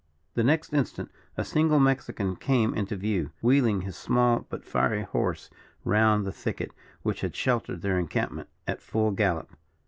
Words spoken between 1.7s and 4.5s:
Mexican came into view, wheeling his small